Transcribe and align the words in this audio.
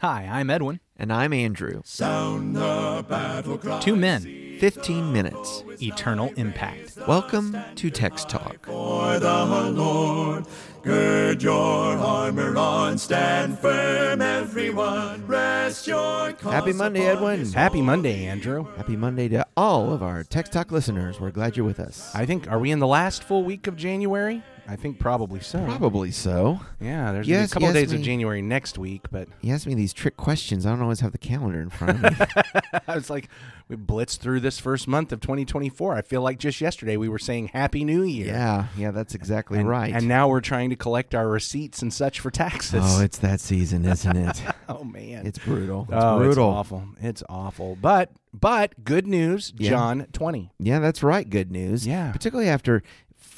Hi, 0.00 0.26
I'm 0.30 0.48
Edwin. 0.48 0.80
And 0.96 1.12
I'm 1.12 1.32
Andrew. 1.32 1.82
Sound 1.84 2.56
the 2.56 3.04
battle 3.08 3.58
cry. 3.58 3.80
Two 3.80 3.96
men, 3.96 4.56
15 4.58 5.12
minutes. 5.12 5.62
eternal 5.82 6.30
impact. 6.36 6.96
Welcome 7.06 7.56
to 7.74 7.90
Text 7.90 8.28
Talk. 8.28 8.64
For 8.66 9.18
the 9.18 9.44
Lord, 9.72 10.44
gird 10.82 11.42
your 11.42 11.60
armor 11.98 12.56
on, 12.56 12.96
stand 12.98 13.58
firm, 13.58 14.20
everyone. 14.22 15.26
Rest 15.26 15.86
your 15.86 16.32
cause 16.32 16.52
Happy 16.52 16.72
Monday, 16.72 17.06
upon 17.06 17.16
Edwin. 17.16 17.38
his 17.40 17.54
Happy 17.54 17.82
Monday, 17.82 18.24
Andrew. 18.26 18.66
Happy 18.76 18.96
Monday 18.96 19.28
to 19.28 19.46
all 19.56 19.92
of 19.92 20.02
our 20.02 20.22
Text 20.24 20.52
Talk 20.52 20.70
listeners. 20.72 21.20
We're 21.20 21.30
glad 21.30 21.56
you're 21.58 21.66
with 21.66 21.80
us. 21.80 22.14
I 22.14 22.24
think 22.26 22.50
are 22.50 22.58
we 22.58 22.70
in 22.70 22.78
the 22.78 22.86
last 22.86 23.22
full 23.22 23.42
week 23.44 23.66
of 23.66 23.76
January? 23.76 24.42
I 24.70 24.76
think 24.76 25.00
probably 25.00 25.40
so. 25.40 25.64
Probably 25.64 26.12
so. 26.12 26.60
Yeah, 26.80 27.10
there's 27.10 27.26
Yes, 27.26 27.50
a 27.50 27.54
couple 27.54 27.68
yes, 27.68 27.74
days 27.74 27.90
me. 27.92 27.98
of 27.98 28.02
January 28.04 28.40
next 28.40 28.78
week, 28.78 29.02
but 29.10 29.26
He 29.42 29.50
asked 29.50 29.66
me 29.66 29.74
these 29.74 29.92
trick 29.92 30.16
questions. 30.16 30.64
I 30.64 30.70
don't 30.70 30.80
always 30.80 31.00
have 31.00 31.10
the 31.10 31.18
calendar 31.18 31.60
in 31.60 31.70
front 31.70 32.04
of 32.04 32.18
me. 32.20 32.26
I 32.86 32.94
was 32.94 33.10
like, 33.10 33.28
we 33.68 33.74
blitzed 33.74 34.18
through 34.18 34.40
this 34.40 34.60
first 34.60 34.86
month 34.86 35.10
of 35.10 35.20
2024. 35.20 35.96
I 35.96 36.02
feel 36.02 36.22
like 36.22 36.38
just 36.38 36.60
yesterday 36.60 36.96
we 36.96 37.08
were 37.08 37.18
saying 37.18 37.48
Happy 37.48 37.84
New 37.84 38.02
Year. 38.04 38.28
yeah, 38.28 38.66
yeah, 38.76 38.92
that's 38.92 39.16
exactly 39.16 39.58
and, 39.58 39.68
right. 39.68 39.92
And 39.92 40.06
now 40.06 40.28
we're 40.28 40.40
trying 40.40 40.70
to 40.70 40.76
collect 40.76 41.16
our 41.16 41.28
receipts 41.28 41.82
and 41.82 41.92
such 41.92 42.20
for 42.20 42.30
taxes. 42.30 42.84
oh, 42.84 43.02
it's 43.02 43.18
that 43.18 43.40
season, 43.40 43.84
isn't 43.84 44.16
it? 44.16 44.40
oh 44.68 44.84
man, 44.84 45.26
it's 45.26 45.38
brutal. 45.38 45.82
It's 45.88 45.92
oh, 45.94 46.18
brutal. 46.18 46.30
It's 46.50 46.58
awful. 46.58 46.84
It's 47.00 47.22
awful. 47.28 47.76
But 47.80 48.12
but 48.32 48.84
good 48.84 49.08
news, 49.08 49.52
Yeah. 49.56 49.70
John 49.70 50.06
20. 50.12 50.52
Yeah, 50.60 50.78
that's 50.78 51.02
right. 51.02 51.28
Good 51.28 51.50
news. 51.50 51.86
Yeah. 51.86 52.12
Particularly 52.12 52.48
after 52.48 52.84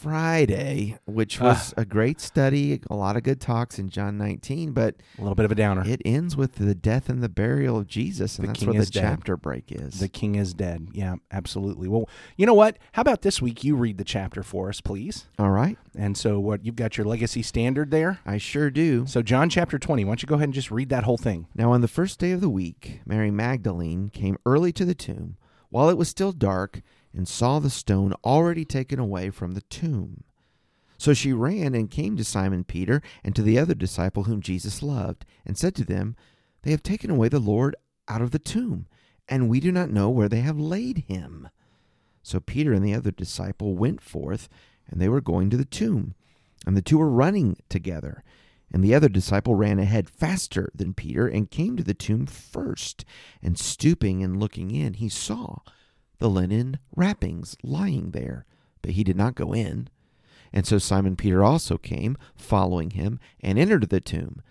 Friday, 0.03 0.99
which 1.05 1.41
was 1.41 1.73
a 1.77 1.85
great 1.85 2.21
study, 2.21 2.81
a 2.91 2.95
lot 2.95 3.17
of 3.17 3.23
good 3.23 3.41
talks 3.41 3.79
in 3.79 3.89
John 3.89 4.19
19, 4.19 4.73
but 4.73 4.97
A 5.19 5.23
little 5.23 5.35
bit 5.35 5.45
of 5.45 5.53
a 5.53 5.55
downer. 5.55 5.83
it 5.87 6.03
ends 6.05 6.37
with 6.37 6.57
the 6.57 6.75
death 6.75 7.09
and 7.09 7.23
the 7.23 7.29
burial 7.29 7.79
of 7.79 7.87
Jesus, 7.87 8.37
and 8.39 8.45
The 8.49 8.53
that's 8.53 8.65
where 8.65 8.81
the 8.81 8.87
dead. 8.87 9.01
chapter 9.03 9.37
break 9.37 9.71
is. 9.71 10.01
the 10.01 10.09
king 10.09 10.35
is 10.35 10.55
dead. 10.55 10.89
Yeah, 10.93 11.15
absolutely. 11.31 11.89
Well, 11.89 12.09
you 12.37 12.47
know 12.47 12.55
what? 12.55 12.79
How 12.93 13.03
about 13.03 13.23
this 13.23 13.41
week 13.41 13.63
you 13.65 13.77
read 13.77 13.97
the 13.97 14.05
chapter 14.05 14.43
for 14.43 14.69
us, 14.69 14.81
please? 14.81 15.29
All 15.39 15.51
right. 15.51 15.79
And 15.97 16.17
so 16.17 16.39
what 16.41 16.65
you've 16.65 16.77
got 16.77 16.97
your 16.99 17.07
legacy 17.07 17.43
standard 17.43 17.91
there? 17.91 18.19
I 18.27 18.39
sure 18.39 18.71
do. 18.71 19.07
So 19.07 19.23
John 19.23 19.49
chapter 19.49 19.79
20, 19.79 20.05
why 20.05 20.11
don't 20.11 20.23
you 20.23 20.27
go 20.27 20.35
ahead 20.35 20.45
and 20.49 20.55
just 20.55 20.71
read 20.71 20.89
that 20.89 21.05
whole 21.05 21.19
thing? 21.19 21.47
Now, 21.55 21.73
on 21.73 21.81
the 21.81 21.89
first 21.89 22.19
day 22.19 22.33
of 22.33 22.41
the 22.41 22.51
week, 22.51 23.01
Mary 23.07 23.31
Magdalene 23.31 24.09
came 24.11 24.37
early 24.45 24.73
to 24.73 24.85
the 24.85 24.95
tomb 24.95 25.37
while 25.71 25.89
it 25.89 25.97
was 25.97 26.09
still 26.09 26.33
dark 26.33 26.83
and 27.15 27.29
saw 27.29 27.59
the 27.59 27.71
stone 27.71 28.15
already 28.25 28.65
taken 28.65 28.99
away 28.99 29.31
from 29.31 29.53
the 29.53 29.63
tomb. 29.63 30.25
So 30.99 31.15
she 31.15 31.33
ran 31.33 31.75
and 31.75 31.91
came 31.91 32.17
to 32.17 32.25
Simon 32.25 32.65
Peter 32.65 33.03
and 33.25 33.35
to 33.35 33.43
the 33.43 33.59
other 33.59 33.75
disciple 33.75 34.25
whom 34.25 34.41
Jesus 34.41 34.83
loved, 34.83 35.25
and 35.45 35.59
said 35.59 35.75
to 35.75 35.85
them, 35.85 36.17
They 36.63 36.71
have 36.71 36.83
taken 36.83 37.11
away 37.11 37.29
the 37.29 37.41
Lord 37.41 37.75
out 38.09 38.23
of 38.23 38.31
the 38.31 38.39
tomb, 38.39 38.87
and 39.29 39.49
we 39.49 39.59
do 39.59 39.73
not 39.73 39.91
know 39.91 40.09
where 40.09 40.29
they 40.29 40.41
have 40.41 40.59
laid 40.59 41.05
him. 41.09 41.49
So 42.23 42.39
Peter 42.39 42.73
and 42.73 42.85
the 42.85 42.95
other 42.95 43.11
disciple 43.11 43.75
went 43.75 44.01
forth, 44.01 44.49
and 44.89 45.01
they 45.01 45.09
were 45.09 45.21
going 45.21 45.51
to 45.51 45.57
the 45.57 45.65
tomb, 45.65 46.15
and 46.67 46.77
the 46.77 46.83
two 46.83 46.99
were 46.99 47.11
running 47.11 47.57
together. 47.69 48.23
And 48.73 48.83
the 48.83 48.95
other 48.95 49.09
disciple 49.09 49.55
ran 49.55 49.79
ahead 49.79 50.09
faster 50.09 50.71
than 50.75 50.95
Peter 50.95 51.27
and 51.27 51.51
came 51.51 51.77
to 51.77 51.83
the 51.83 51.95
tomb 51.95 52.27
first. 52.27 53.05
And 53.43 53.59
stooping 53.59 54.23
and 54.23 54.39
looking 54.39 54.71
in, 54.71 54.95
he 54.95 55.11
saw 55.11 55.59
the 56.19 56.31
linen 56.31 56.79
wrappings 56.95 57.57
lying 57.63 58.11
there, 58.11 58.47
but 58.81 58.93
he 58.93 59.05
did 59.05 59.17
not 59.17 59.35
go 59.35 59.53
in. 59.53 59.89
And 60.53 60.67
so 60.67 60.79
Simon 60.79 61.17
Peter 61.17 61.43
also 61.43 61.79
came, 61.79 62.17
following 62.37 62.91
him, 62.91 63.19
and 63.41 63.59
entered 63.59 63.89
the 63.89 64.01
tomb. 64.01 64.43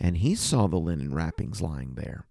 And 0.00 0.18
he 0.18 0.34
saw 0.34 0.68
the 0.68 0.76
linen 0.76 1.14
wrappings 1.14 1.60
lying 1.60 1.94
there, 1.94 2.24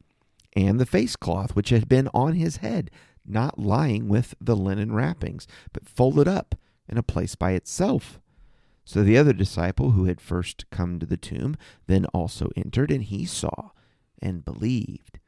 and 0.55 0.79
the 0.79 0.85
face 0.85 1.15
cloth 1.15 1.55
which 1.55 1.69
had 1.69 1.89
been 1.89 2.07
on 2.13 2.33
his 2.33 2.57
head, 2.57 2.89
not 3.25 3.59
lying 3.59 4.07
with 4.07 4.33
the 4.39 4.55
linen 4.55 4.93
wrappings, 4.93 5.47
but 5.73 5.87
folded 5.87 6.27
up 6.27 6.55
in 6.87 6.97
a 6.97 7.03
place 7.03 7.35
by 7.35 7.51
itself. 7.51 8.19
So 8.85 9.03
the 9.03 9.17
other 9.17 9.33
disciple 9.33 9.91
who 9.91 10.05
had 10.05 10.21
first 10.21 10.69
come 10.69 10.97
to 10.99 11.05
the 11.05 11.17
tomb 11.17 11.57
then 11.87 12.05
also 12.13 12.49
entered, 12.55 12.89
and 12.89 13.03
he 13.03 13.25
saw 13.25 13.71
and 14.21 14.45
believed. 14.45 15.19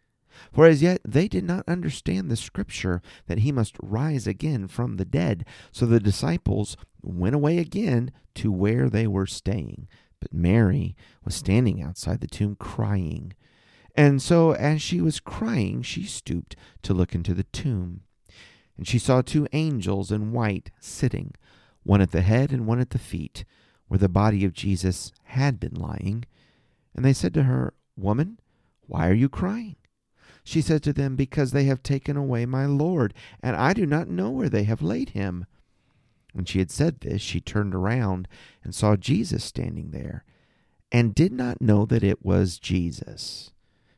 For 0.52 0.66
as 0.66 0.82
yet 0.82 1.02
they 1.06 1.28
did 1.28 1.44
not 1.44 1.68
understand 1.68 2.30
the 2.30 2.36
scripture 2.36 3.02
that 3.28 3.40
he 3.40 3.52
must 3.52 3.76
rise 3.82 4.28
again 4.28 4.68
from 4.68 4.98
the 4.98 5.06
dead. 5.06 5.46
So 5.72 5.86
the 5.86 6.00
disciples 6.00 6.78
went 7.02 7.36
away 7.36 7.58
again 7.58 8.12
to 8.36 8.52
where 8.52 8.90
they 8.90 9.08
were 9.08 9.28
staying. 9.28 9.88
But 10.20 10.34
Mary 10.34 10.96
was 11.24 11.36
standing 11.36 11.82
outside 11.82 12.22
the 12.22 12.28
tomb 12.28 12.56
crying. 12.56 13.34
And 13.96 14.22
so 14.22 14.52
as 14.52 14.82
she 14.82 15.02
was 15.02 15.20
crying, 15.20 15.82
she 15.82 16.04
stooped 16.04 16.56
to 16.84 16.94
look 16.94 17.16
into 17.16 17.34
the 17.34 17.44
tomb. 17.44 18.02
And 18.78 18.88
she 18.88 19.00
saw 19.00 19.22
two 19.22 19.48
angels 19.52 20.12
in 20.12 20.32
white 20.32 20.72
sitting, 20.80 21.34
one 21.84 22.02
at 22.02 22.12
the 22.12 22.22
head 22.22 22.52
and 22.52 22.66
one 22.66 22.80
at 22.80 22.92
the 22.92 23.00
feet, 23.00 23.44
where 23.88 23.98
the 23.98 24.08
body 24.08 24.46
of 24.46 24.54
Jesus 24.54 25.12
had 25.24 25.60
been 25.60 25.76
lying. 25.76 26.24
And 26.96 27.04
they 27.04 27.14
said 27.14 27.34
to 27.34 27.44
her, 27.44 27.74
Woman, 27.98 28.40
why 28.88 29.10
are 29.10 29.14
you 29.14 29.28
crying? 29.28 29.76
She 30.44 30.62
said 30.62 30.84
to 30.84 30.94
them, 30.94 31.16
Because 31.16 31.52
they 31.52 31.66
have 31.66 31.84
taken 31.84 32.18
away 32.18 32.46
my 32.46 32.66
Lord, 32.66 33.14
and 33.42 33.56
I 33.56 33.74
do 33.74 33.86
not 33.86 34.08
know 34.08 34.30
where 34.30 34.50
they 34.50 34.64
have 34.64 34.82
laid 34.82 35.10
him. 35.10 35.46
When 36.34 36.46
she 36.46 36.60
had 36.60 36.72
said 36.72 37.02
this, 37.02 37.22
she 37.22 37.42
turned 37.42 37.74
around 37.74 38.28
and 38.64 38.74
saw 38.74 38.96
Jesus 38.96 39.44
standing 39.44 39.92
there, 39.92 40.24
and 40.92 41.16
did 41.16 41.32
not 41.32 41.62
know 41.62 41.86
that 41.86 42.04
it 42.04 42.24
was 42.24 42.60
Jesus. 42.60 43.52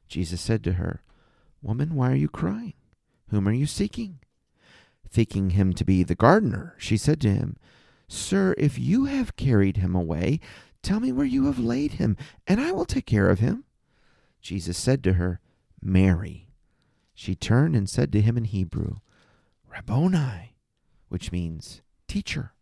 Jesus 0.07 0.41
said 0.41 0.63
to 0.63 0.73
her, 0.73 1.01
Woman, 1.61 1.95
why 1.95 2.11
are 2.11 2.15
you 2.15 2.27
crying? 2.27 2.73
Whom 3.29 3.47
are 3.47 3.53
you 3.53 3.65
seeking? 3.65 4.19
Thinking 5.09 5.51
him 5.51 5.73
to 5.73 5.85
be 5.85 6.03
the 6.03 6.15
gardener, 6.15 6.75
she 6.77 6.97
said 6.97 7.21
to 7.21 7.29
him, 7.29 7.57
Sir, 8.07 8.55
if 8.57 8.77
you 8.77 9.05
have 9.05 9.37
carried 9.37 9.77
him 9.77 9.95
away, 9.95 10.39
tell 10.81 10.99
me 10.99 11.11
where 11.11 11.25
you 11.25 11.45
have 11.45 11.59
laid 11.59 11.93
him, 11.93 12.17
and 12.45 12.59
I 12.59 12.71
will 12.71 12.85
take 12.85 13.05
care 13.05 13.29
of 13.29 13.39
him. 13.39 13.63
Jesus 14.41 14.77
said 14.77 15.03
to 15.03 15.13
her, 15.13 15.39
Mary. 15.81 16.47
She 17.13 17.35
turned 17.35 17.75
and 17.75 17.89
said 17.89 18.11
to 18.11 18.21
him 18.21 18.37
in 18.37 18.45
Hebrew, 18.45 18.97
Rabboni, 19.69 20.55
which 21.09 21.31
means 21.31 21.81
teacher. 22.07 22.53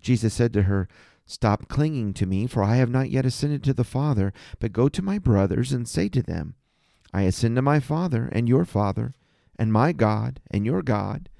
Jesus 0.00 0.34
said 0.34 0.52
to 0.52 0.62
her, 0.62 0.88
Stop 1.26 1.68
clinging 1.68 2.12
to 2.14 2.26
me, 2.26 2.46
for 2.46 2.62
I 2.62 2.76
have 2.76 2.90
not 2.90 3.10
yet 3.10 3.24
ascended 3.24 3.64
to 3.64 3.72
the 3.72 3.84
Father, 3.84 4.32
but 4.58 4.72
go 4.72 4.88
to 4.88 5.02
my 5.02 5.18
brothers 5.18 5.72
and 5.72 5.88
say 5.88 6.08
to 6.10 6.22
them, 6.22 6.54
I 7.12 7.22
ascend 7.22 7.56
to 7.56 7.62
my 7.62 7.80
Father 7.80 8.28
and 8.32 8.48
your 8.48 8.64
Father, 8.64 9.14
and 9.58 9.72
my 9.72 9.92
God 9.92 10.40
and 10.50 10.66
your 10.66 10.82
God. 10.82 11.30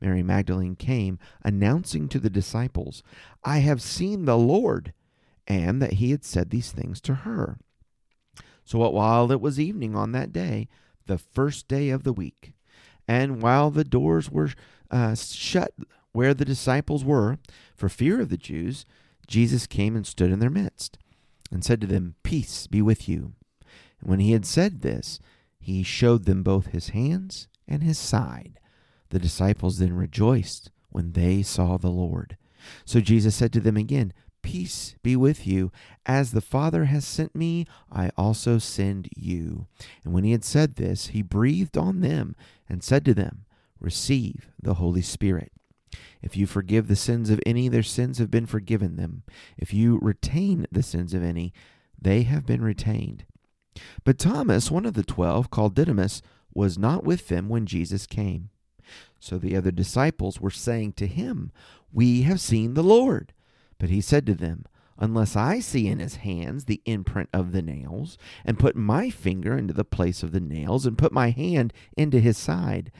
Mary 0.00 0.22
Magdalene 0.22 0.76
came, 0.76 1.18
announcing 1.42 2.08
to 2.08 2.18
the 2.18 2.30
disciples, 2.30 3.02
I 3.42 3.58
have 3.58 3.82
seen 3.82 4.24
the 4.24 4.38
Lord, 4.38 4.92
and 5.46 5.82
that 5.82 5.94
he 5.94 6.10
had 6.10 6.24
said 6.24 6.50
these 6.50 6.72
things 6.72 7.00
to 7.02 7.14
her. 7.14 7.58
So 8.64 8.78
while 8.88 9.30
it 9.30 9.40
was 9.40 9.60
evening 9.60 9.94
on 9.94 10.12
that 10.12 10.32
day, 10.32 10.68
the 11.06 11.18
first 11.18 11.68
day 11.68 11.90
of 11.90 12.02
the 12.02 12.12
week, 12.12 12.54
and 13.06 13.42
while 13.42 13.70
the 13.70 13.84
doors 13.84 14.30
were 14.30 14.50
uh, 14.90 15.14
shut 15.14 15.74
where 16.12 16.32
the 16.32 16.44
disciples 16.44 17.04
were, 17.04 17.38
for 17.74 17.88
fear 17.88 18.20
of 18.20 18.28
the 18.30 18.36
Jews, 18.36 18.86
Jesus 19.26 19.66
came 19.66 19.96
and 19.96 20.06
stood 20.06 20.30
in 20.30 20.38
their 20.38 20.50
midst, 20.50 20.98
and 21.50 21.64
said 21.64 21.80
to 21.80 21.86
them, 21.86 22.14
Peace 22.22 22.66
be 22.66 22.80
with 22.80 23.08
you. 23.08 23.34
And 24.00 24.10
when 24.10 24.20
he 24.20 24.32
had 24.32 24.46
said 24.46 24.80
this, 24.80 25.18
he 25.58 25.82
showed 25.82 26.24
them 26.24 26.42
both 26.42 26.66
his 26.66 26.90
hands 26.90 27.48
and 27.66 27.82
his 27.82 27.98
side. 27.98 28.60
The 29.10 29.18
disciples 29.18 29.78
then 29.78 29.94
rejoiced 29.94 30.70
when 30.90 31.12
they 31.12 31.42
saw 31.42 31.76
the 31.76 31.90
Lord. 31.90 32.36
So 32.84 33.00
Jesus 33.00 33.34
said 33.34 33.52
to 33.54 33.60
them 33.60 33.76
again, 33.76 34.12
Peace 34.44 34.94
be 35.02 35.16
with 35.16 35.46
you. 35.46 35.72
As 36.06 36.32
the 36.32 36.40
Father 36.40 36.84
has 36.84 37.04
sent 37.06 37.34
me, 37.34 37.66
I 37.90 38.10
also 38.16 38.58
send 38.58 39.08
you. 39.16 39.66
And 40.04 40.12
when 40.12 40.22
he 40.22 40.32
had 40.32 40.44
said 40.44 40.76
this, 40.76 41.08
he 41.08 41.22
breathed 41.22 41.78
on 41.78 42.00
them 42.00 42.36
and 42.68 42.84
said 42.84 43.04
to 43.06 43.14
them, 43.14 43.46
Receive 43.80 44.50
the 44.62 44.74
Holy 44.74 45.02
Spirit. 45.02 45.50
If 46.22 46.36
you 46.36 46.46
forgive 46.46 46.88
the 46.88 46.96
sins 46.96 47.30
of 47.30 47.40
any, 47.46 47.68
their 47.68 47.82
sins 47.82 48.18
have 48.18 48.30
been 48.30 48.46
forgiven 48.46 48.96
them. 48.96 49.22
If 49.56 49.72
you 49.72 49.98
retain 50.00 50.66
the 50.70 50.82
sins 50.82 51.14
of 51.14 51.22
any, 51.22 51.52
they 52.00 52.22
have 52.22 52.46
been 52.46 52.62
retained. 52.62 53.24
But 54.04 54.18
Thomas, 54.18 54.70
one 54.70 54.86
of 54.86 54.94
the 54.94 55.04
twelve, 55.04 55.50
called 55.50 55.74
Didymus, 55.74 56.22
was 56.52 56.78
not 56.78 57.02
with 57.02 57.28
them 57.28 57.48
when 57.48 57.66
Jesus 57.66 58.06
came. 58.06 58.50
So 59.18 59.38
the 59.38 59.56
other 59.56 59.70
disciples 59.70 60.40
were 60.40 60.50
saying 60.50 60.92
to 60.94 61.06
him, 61.06 61.50
We 61.92 62.22
have 62.22 62.40
seen 62.40 62.74
the 62.74 62.82
Lord. 62.82 63.32
But 63.78 63.90
he 63.90 64.00
said 64.00 64.26
to 64.26 64.34
them, 64.34 64.64
Unless 64.96 65.34
I 65.34 65.58
see 65.58 65.88
in 65.88 65.98
his 65.98 66.16
hands 66.16 66.64
the 66.64 66.80
imprint 66.84 67.28
of 67.32 67.52
the 67.52 67.62
nails, 67.62 68.16
and 68.44 68.58
put 68.58 68.76
my 68.76 69.10
finger 69.10 69.56
into 69.56 69.74
the 69.74 69.84
place 69.84 70.22
of 70.22 70.32
the 70.32 70.40
nails, 70.40 70.86
and 70.86 70.96
put 70.96 71.12
my 71.12 71.30
hand 71.30 71.72
into 71.96 72.20
his 72.20 72.38
side, 72.38 72.92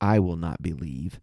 I 0.00 0.18
will 0.18 0.36
not 0.36 0.62
believe. 0.62 1.20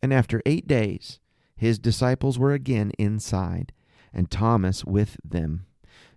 And 0.00 0.12
after 0.12 0.42
eight 0.46 0.68
days, 0.68 1.18
his 1.56 1.78
disciples 1.78 2.38
were 2.38 2.52
again 2.52 2.92
inside, 2.98 3.72
and 4.12 4.30
Thomas 4.30 4.84
with 4.84 5.16
them. 5.24 5.66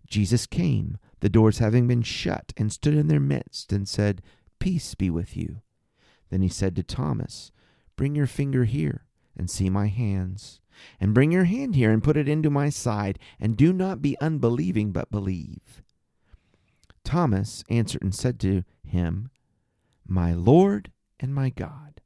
Jesus 0.07 0.45
came, 0.45 0.97
the 1.19 1.29
doors 1.29 1.57
having 1.57 1.87
been 1.87 2.03
shut, 2.03 2.53
and 2.57 2.71
stood 2.71 2.93
in 2.93 3.07
their 3.07 3.19
midst, 3.19 3.71
and 3.71 3.87
said, 3.87 4.21
Peace 4.59 4.93
be 4.95 5.09
with 5.09 5.35
you. 5.35 5.61
Then 6.29 6.41
he 6.41 6.49
said 6.49 6.75
to 6.75 6.83
Thomas, 6.83 7.51
Bring 7.95 8.15
your 8.15 8.27
finger 8.27 8.65
here, 8.65 9.05
and 9.37 9.49
see 9.49 9.69
my 9.69 9.87
hands. 9.87 10.61
And 10.99 11.13
bring 11.13 11.31
your 11.31 11.45
hand 11.45 11.75
here, 11.75 11.91
and 11.91 12.03
put 12.03 12.17
it 12.17 12.27
into 12.27 12.49
my 12.49 12.69
side, 12.69 13.19
and 13.39 13.57
do 13.57 13.73
not 13.73 14.01
be 14.01 14.17
unbelieving, 14.19 14.91
but 14.91 15.11
believe. 15.11 15.83
Thomas 17.03 17.63
answered 17.69 18.01
and 18.01 18.13
said 18.13 18.39
to 18.41 18.63
him, 18.83 19.29
My 20.07 20.33
Lord 20.33 20.91
and 21.19 21.33
my 21.33 21.49
God. 21.49 22.01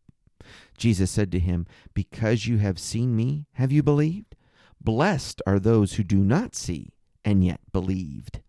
Jesus 0.78 1.12
said 1.12 1.32
to 1.32 1.40
him, 1.40 1.66
Because 1.94 2.48
you 2.48 2.58
have 2.58 2.80
seen 2.80 3.16
me, 3.16 3.48
have 3.54 3.72
you 3.72 3.84
believed? 3.84 4.36
Blessed 4.82 5.42
are 5.46 5.60
those 5.60 5.94
who 5.94 6.04
do 6.04 6.18
not 6.18 6.56
see 6.56 6.94
and 7.26 7.44
yet 7.44 7.60
believed. 7.72 8.42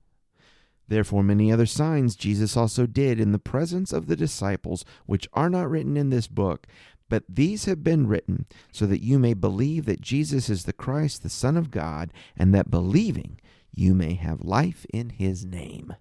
Therefore, 0.88 1.22
many 1.22 1.52
other 1.52 1.66
signs 1.66 2.16
Jesus 2.16 2.56
also 2.56 2.86
did 2.86 3.20
in 3.20 3.30
the 3.30 3.38
presence 3.38 3.92
of 3.92 4.06
the 4.06 4.16
disciples, 4.16 4.84
which 5.06 5.28
are 5.32 5.48
not 5.48 5.70
written 5.70 5.96
in 5.96 6.10
this 6.10 6.26
book. 6.26 6.66
But 7.10 7.24
these 7.28 7.66
have 7.66 7.84
been 7.84 8.06
written 8.06 8.46
so 8.72 8.86
that 8.86 9.02
you 9.02 9.18
may 9.18 9.34
believe 9.34 9.84
that 9.84 10.00
Jesus 10.00 10.48
is 10.48 10.64
the 10.64 10.72
Christ, 10.72 11.22
the 11.22 11.28
Son 11.28 11.58
of 11.58 11.70
God, 11.70 12.12
and 12.36 12.54
that 12.54 12.70
believing 12.70 13.38
you 13.74 13.94
may 13.94 14.14
have 14.14 14.40
life 14.40 14.86
in 14.94 15.10
his 15.10 15.44
name. 15.44 15.94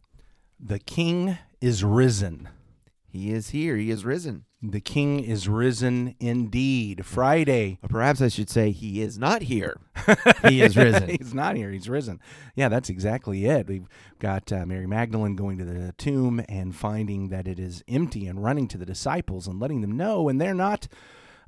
The 0.57 0.79
king 0.79 1.37
is 1.59 1.83
risen. 1.83 2.47
He 3.07 3.31
is 3.31 3.49
here, 3.49 3.75
he 3.75 3.89
is 3.89 4.05
risen. 4.05 4.45
The 4.61 4.81
king 4.81 5.21
is 5.21 5.47
risen 5.47 6.15
indeed. 6.19 7.05
Friday. 7.05 7.79
Or 7.81 7.87
perhaps 7.87 8.21
I 8.21 8.27
should 8.27 8.49
say, 8.49 8.71
he 8.71 9.01
is 9.01 9.17
not 9.17 9.43
here. 9.43 9.79
He 10.47 10.61
is 10.61 10.75
risen. 10.75 11.09
he's 11.09 11.33
not 11.33 11.55
here. 11.55 11.71
He's 11.71 11.87
risen. 11.89 12.19
Yeah, 12.55 12.69
that's 12.69 12.89
exactly 12.89 13.45
it. 13.45 13.67
We've 13.67 13.87
got 14.19 14.51
uh, 14.51 14.65
Mary 14.65 14.87
Magdalene 14.87 15.35
going 15.35 15.57
to 15.59 15.65
the 15.65 15.93
tomb 15.93 16.43
and 16.49 16.75
finding 16.75 17.29
that 17.29 17.47
it 17.47 17.59
is 17.59 17.83
empty 17.87 18.25
and 18.25 18.43
running 18.43 18.67
to 18.69 18.77
the 18.77 18.85
disciples 18.85 19.47
and 19.47 19.59
letting 19.59 19.81
them 19.81 19.95
know, 19.95 20.27
and 20.27 20.41
they're 20.41 20.53
not 20.53 20.87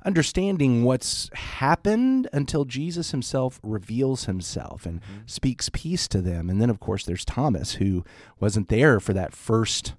understanding 0.04 0.84
what's 0.84 1.30
happened 1.34 2.28
until 2.32 2.64
Jesus 2.64 3.10
himself 3.10 3.60
reveals 3.62 4.24
himself 4.24 4.86
and 4.86 5.00
speaks 5.26 5.68
peace 5.68 6.08
to 6.08 6.20
them. 6.20 6.48
And 6.50 6.60
then, 6.60 6.70
of 6.70 6.80
course, 6.80 7.04
there's 7.04 7.24
Thomas, 7.24 7.74
who 7.74 8.04
wasn't 8.40 8.68
there 8.68 9.00
for 9.00 9.12
that 9.12 9.32
first 9.32 9.94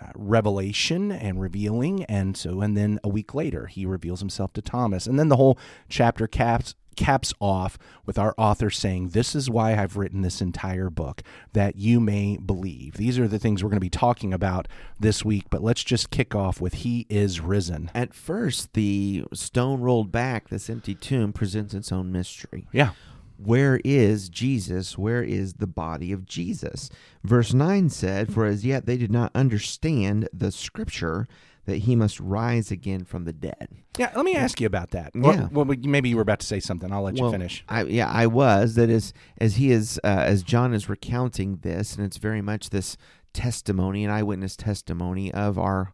uh, 0.00 0.06
revelation 0.14 1.12
and 1.12 1.40
revealing 1.40 2.04
and 2.04 2.36
so 2.36 2.60
and 2.60 2.76
then 2.76 2.98
a 3.04 3.08
week 3.08 3.34
later 3.34 3.66
he 3.66 3.86
reveals 3.86 4.20
himself 4.20 4.52
to 4.54 4.62
Thomas. 4.62 5.06
And 5.06 5.18
then 5.18 5.28
the 5.28 5.36
whole 5.36 5.58
chapter 5.88 6.26
caps 6.26 6.74
caps 6.96 7.34
off 7.40 7.76
with 8.06 8.18
our 8.18 8.34
author 8.38 8.70
saying 8.70 9.08
this 9.08 9.34
is 9.34 9.50
why 9.50 9.74
I've 9.74 9.96
written 9.96 10.22
this 10.22 10.40
entire 10.40 10.90
book 10.90 11.22
that 11.52 11.74
you 11.76 11.98
may 11.98 12.36
believe. 12.36 12.94
These 12.94 13.18
are 13.18 13.26
the 13.26 13.38
things 13.38 13.62
we're 13.62 13.70
going 13.70 13.78
to 13.78 13.80
be 13.80 13.90
talking 13.90 14.32
about 14.32 14.68
this 14.98 15.24
week 15.24 15.46
but 15.50 15.62
let's 15.62 15.82
just 15.82 16.10
kick 16.10 16.34
off 16.34 16.60
with 16.60 16.74
he 16.74 17.06
is 17.08 17.40
risen. 17.40 17.90
At 17.94 18.14
first, 18.14 18.74
the 18.74 19.24
stone 19.32 19.80
rolled 19.80 20.12
back, 20.12 20.48
this 20.48 20.70
empty 20.70 20.94
tomb, 20.94 21.32
presents 21.32 21.74
its 21.74 21.90
own 21.90 22.12
mystery. 22.12 22.68
yeah 22.72 22.90
Where 23.36 23.80
is 23.84 24.28
Jesus? 24.28 24.96
Where 24.96 25.22
is 25.22 25.54
the 25.54 25.66
body 25.66 26.12
of 26.12 26.24
Jesus? 26.26 26.90
Verse 27.22 27.52
9 27.52 27.88
said, 27.90 28.32
For 28.32 28.46
as 28.46 28.64
yet 28.64 28.86
they 28.86 28.96
did 28.96 29.10
not 29.10 29.32
understand 29.34 30.28
the 30.32 30.52
scripture 30.52 31.26
that 31.66 31.78
he 31.78 31.96
must 31.96 32.20
rise 32.20 32.70
again 32.70 33.04
from 33.04 33.24
the 33.24 33.32
dead. 33.32 33.68
yeah 33.96 34.12
let 34.14 34.24
me 34.26 34.34
ask 34.34 34.60
you 34.60 34.66
about 34.66 34.90
that 34.90 35.12
Yeah. 35.14 35.48
well, 35.50 35.64
well 35.64 35.76
maybe 35.82 36.10
you 36.10 36.16
were 36.16 36.22
about 36.22 36.40
to 36.40 36.46
say 36.46 36.60
something 36.60 36.92
I'll 36.92 37.02
let 37.02 37.16
you 37.16 37.30
finish 37.30 37.64
I, 37.68 37.84
yeah, 37.84 38.10
I 38.10 38.26
was. 38.26 38.74
That 38.74 38.90
is, 38.90 39.14
as 39.38 39.56
he 39.56 39.70
is, 39.70 39.98
uh, 40.04 40.08
as 40.08 40.42
John 40.42 40.74
is 40.74 40.88
recounting 40.90 41.56
this, 41.62 41.96
and 41.96 42.04
it's 42.04 42.18
very 42.18 42.42
much 42.42 42.68
this 42.70 42.96
testimony, 43.32 44.04
an 44.04 44.10
eyewitness 44.10 44.56
testimony 44.56 45.32
of 45.32 45.58
our, 45.58 45.92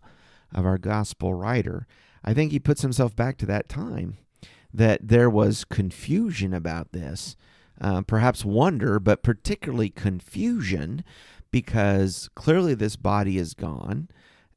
of 0.53 0.67
our 0.67 0.77
gospel 0.77 1.35
writer. 1.35 1.87
I 2.25 2.35
think 2.35 2.53
he 2.53 2.59
puts 2.59 2.83
himself 2.83 3.15
back 3.17 3.39
to 3.39 3.47
that 3.47 3.69
time, 3.69 4.19
that 4.73 5.09
there 5.09 5.31
was 5.31 5.65
confusion 5.65 6.55
about 6.55 6.93
this, 6.93 7.37
uh, 7.81 8.03
perhaps 8.03 8.45
wonder, 8.45 9.01
but 9.01 9.23
particularly 9.23 9.91
confusion, 9.91 11.03
because 11.51 12.29
clearly 12.35 12.75
this 12.75 12.97
body 12.97 13.39
is 13.39 13.55
gone. 13.55 14.09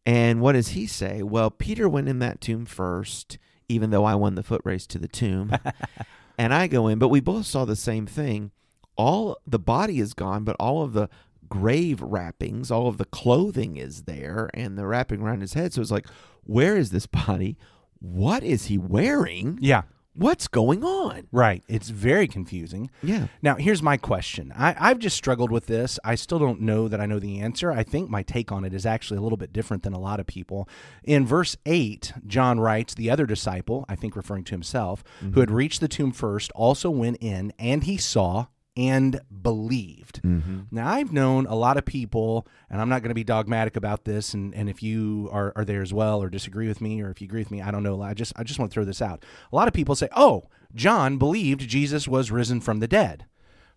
And 0.06 0.42
what 0.42 0.54
does 0.54 0.70
he 0.70 0.86
say? 0.86 1.24
Well, 1.24 1.50
Peter 1.50 1.88
went 1.88 2.10
in 2.10 2.20
that 2.20 2.42
tomb 2.42 2.66
first, 2.66 3.38
even 3.70 3.90
though 3.90 4.04
I 4.04 4.16
won 4.16 4.36
the 4.36 4.44
foot 4.44 4.62
race 4.66 4.86
to 4.88 5.00
the 5.00 5.08
tomb. 5.08 5.58
and 6.38 6.54
I 6.54 6.68
go 6.68 6.88
in, 6.88 7.00
but 7.00 7.08
we 7.08 7.22
both 7.22 7.46
saw 7.46 7.66
the 7.66 7.76
same 7.76 8.06
thing. 8.06 8.52
All 8.96 9.38
the 9.48 9.60
body 9.60 10.00
is 10.00 10.14
gone, 10.14 10.44
but 10.44 10.58
all 10.60 10.84
of 10.84 10.94
the 10.94 11.10
grave 11.50 12.02
wrappings, 12.02 12.70
all 12.70 12.88
of 12.88 12.98
the 12.98 13.06
clothing 13.06 13.78
is 13.78 14.04
there, 14.04 14.50
and 14.54 14.78
the 14.78 14.86
wrapping 14.86 15.22
around 15.22 15.42
his 15.42 15.54
head. 15.54 15.74
So 15.74 15.82
it's 15.82 15.92
like, 15.92 16.08
where 16.44 16.76
is 16.76 16.92
this 16.92 17.08
body? 17.08 17.58
What 18.00 18.44
is 18.44 18.66
he 18.66 18.78
wearing? 18.78 19.58
yeah 19.62 19.84
What's 20.14 20.48
going 20.48 20.84
on? 20.84 21.28
right 21.32 21.64
it's 21.68 21.90
very 21.90 22.28
confusing 22.28 22.90
Yeah. 23.02 23.28
Now, 23.42 23.56
here's 23.56 23.82
my 23.82 23.98
question. 23.98 24.54
I, 24.56 24.76
I've 24.80 25.00
just 25.00 25.18
struggled 25.18 25.52
with 25.52 25.68
this. 25.68 26.00
I 26.04 26.16
still 26.16 26.40
don't 26.40 26.62
know 26.62 26.88
that 26.88 27.02
I 27.02 27.06
know 27.06 27.20
the 27.20 27.40
answer. 27.40 27.72
I 27.72 27.84
think 27.84 28.10
my 28.10 28.24
take 28.24 28.52
on 28.52 28.64
it 28.64 28.74
is 28.74 28.86
actually 28.86 29.18
a 29.18 29.22
little 29.22 29.38
bit 29.38 29.54
different 29.54 29.84
than 29.84 29.94
a 29.94 30.00
lot 30.00 30.20
of 30.20 30.28
people. 30.28 30.68
In 31.04 31.26
verse 31.26 31.58
8, 31.66 32.14
John 32.26 32.60
writes, 32.60 32.94
The 32.94 33.10
other 33.10 33.26
disciple, 33.26 33.86
I 33.90 33.96
think 33.96 34.16
referring 34.16 34.46
to 34.46 34.52
himself, 34.52 35.04
who 35.20 35.28
mm-hmm. 35.28 35.40
had 35.40 35.52
reached 35.52 35.82
the 35.82 35.88
tomb 35.88 36.12
first, 36.12 36.52
also 36.54 36.90
went 36.90 37.18
in, 37.20 37.54
and 37.60 37.84
he 37.84 37.98
saw 37.98 38.48
and 38.76 39.22
believed. 39.42 40.22
Mm-hmm. 40.24 40.62
Now, 40.72 40.88
I've 40.88 41.14
known 41.14 41.46
a 41.46 41.56
lot 41.56 41.78
of 41.78 41.86
people, 41.86 42.48
and 42.70 42.82
I'm 42.82 42.90
not 42.90 43.02
going 43.02 43.10
to 43.10 43.16
be 43.16 43.24
dogmatic 43.24 43.76
about 43.76 44.06
this, 44.06 44.34
and, 44.34 44.54
and 44.56 44.70
if 44.70 44.82
you 44.82 45.30
are, 45.32 45.54
are 45.56 45.66
there 45.66 45.82
as 45.82 45.94
well 45.94 46.22
or 46.22 46.30
disagree 46.30 46.68
with 46.68 46.82
me, 46.82 47.02
or 47.02 47.10
if 47.10 47.22
you 47.22 47.26
agree 47.26 47.42
with 47.42 47.52
me, 47.52 47.62
I 47.62 47.72
don't 47.72 47.84
know. 47.84 48.02
I 48.02 48.14
just, 48.14 48.34
I 48.36 48.44
just 48.44 48.60
want 48.60 48.72
to 48.72 48.74
throw 48.74 48.86
this 48.86 49.02
out. 49.02 49.24
A 49.52 49.56
lot 49.56 49.68
of 49.68 49.74
people 49.74 49.96
say, 49.96 50.10
oh, 50.16 50.50
John 50.74 51.18
believed 51.18 51.62
Jesus 51.62 52.08
was 52.08 52.32
risen 52.32 52.62
from 52.62 52.80
the 52.80 52.88
dead. 52.88 53.26